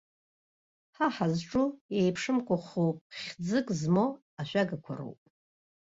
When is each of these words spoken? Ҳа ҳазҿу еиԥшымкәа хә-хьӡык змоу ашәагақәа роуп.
Ҳа 0.95 1.07
ҳазҿу 1.15 1.67
еиԥшымкәа 1.99 2.55
хә-хьӡык 2.65 3.67
змоу 3.79 4.11
ашәагақәа 4.41 4.93
роуп. 4.97 5.19